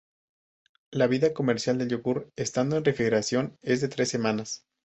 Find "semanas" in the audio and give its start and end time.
4.09-4.65